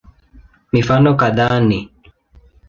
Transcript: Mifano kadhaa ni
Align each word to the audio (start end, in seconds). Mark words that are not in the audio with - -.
Mifano 0.73 1.09
kadhaa 1.19 1.59
ni 1.67 1.79